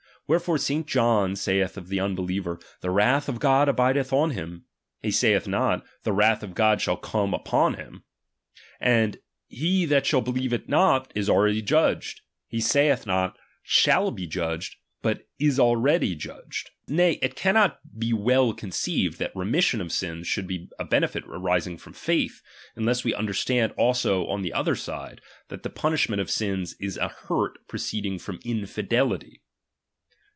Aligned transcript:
Where 0.27 0.39
fore 0.39 0.57
St. 0.57 0.87
John 0.87 1.35
saith 1.35 1.75
of 1.75 1.89
the 1.89 1.99
unbeliever, 1.99 2.57
The 2.79 2.89
wrath 2.89 3.27
of 3.27 3.37
God 3.41 3.67
ahideth 3.67 4.13
on 4.13 4.31
him; 4.31 4.63
he 5.01 5.11
saith 5.11 5.45
not, 5.45 5.85
The 6.03 6.13
wrath 6.13 6.41
of 6.41 6.55
God 6.55 6.79
shall 6.79 6.95
come 6.95 7.33
upon 7.33 7.73
him. 7.73 8.05
And, 8.79 9.17
He 9.49 9.83
that 9.87 10.03
be 10.05 10.09
lievcth 10.09 10.69
not, 10.69 11.11
is 11.13 11.29
already 11.29 11.61
Judged; 11.61 12.21
he 12.47 12.61
saith 12.61 13.05
not, 13.05 13.37
shall 13.61 14.09
be 14.09 14.25
judged, 14.25 14.77
but 15.01 15.27
is 15.37 15.59
already 15.59 16.15
judged. 16.15 16.69
Nay, 16.87 17.19
it 17.21 17.35
cannot 17.35 17.81
be 17.99 18.13
well 18.13 18.53
conceived, 18.53 19.19
that 19.19 19.35
remission 19.35 19.81
of 19.81 19.91
sins 19.91 20.27
should 20.27 20.47
be 20.47 20.69
a 20.79 20.85
benefit 20.85 21.25
arising 21.27 21.77
from 21.77 21.91
/aith, 21.91 22.39
unless 22.77 23.03
we 23.03 23.13
understand 23.13 23.73
also 23.73 24.25
on 24.27 24.43
the 24.43 24.53
other 24.53 24.77
side, 24.77 25.19
that 25.49 25.63
the 25.63 25.69
punishment 25.69 26.21
of 26.21 26.31
sins 26.31 26.73
is 26.79 26.95
an 26.95 27.09
hurt 27.27 27.57
proceeding 27.67 28.17
from 28.17 28.39
infidelity. 28.45 29.41